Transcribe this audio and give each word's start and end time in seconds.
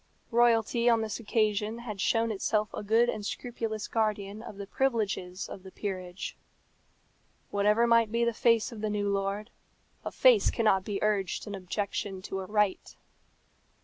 Royalty 0.31 0.89
on 0.89 1.01
this 1.01 1.19
occasion 1.19 1.77
had 1.77 2.01
shown 2.01 2.31
itself 2.31 2.69
a 2.73 2.81
good 2.81 3.07
and 3.07 3.23
scrupulous 3.23 3.87
guardian 3.87 4.41
of 4.41 4.57
the 4.57 4.65
privileges 4.65 5.47
of 5.47 5.61
the 5.61 5.69
peerage. 5.69 6.35
Whatever 7.51 7.85
might 7.85 8.11
be 8.11 8.23
the 8.25 8.33
face 8.33 8.71
of 8.71 8.81
the 8.81 8.89
new 8.89 9.07
lord, 9.09 9.51
a 10.03 10.09
face 10.11 10.49
cannot 10.49 10.83
be 10.83 10.97
urged 11.03 11.45
in 11.45 11.53
objection 11.53 12.19
to 12.23 12.39
a 12.39 12.47
right. 12.47 12.95